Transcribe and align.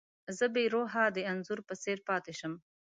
زه 0.37 0.45
بې 0.53 0.63
روحه 0.73 1.03
د 1.11 1.17
انځور 1.31 1.59
په 1.67 1.73
څېر 1.83 1.97
پاتې 2.07 2.33
شم. 2.39 2.53